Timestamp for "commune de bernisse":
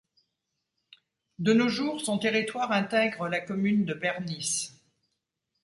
3.39-4.81